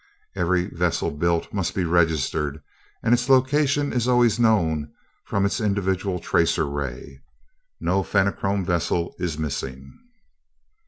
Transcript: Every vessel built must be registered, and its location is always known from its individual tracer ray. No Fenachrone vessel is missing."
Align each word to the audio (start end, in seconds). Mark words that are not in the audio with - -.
Every 0.35 0.65
vessel 0.67 1.11
built 1.11 1.53
must 1.53 1.75
be 1.75 1.83
registered, 1.85 2.63
and 3.03 3.13
its 3.13 3.29
location 3.29 3.93
is 3.93 4.07
always 4.07 4.39
known 4.39 4.91
from 5.25 5.45
its 5.45 5.61
individual 5.61 6.17
tracer 6.17 6.65
ray. 6.67 7.21
No 7.79 8.01
Fenachrone 8.01 8.65
vessel 8.65 9.13
is 9.19 9.37
missing." 9.37 9.95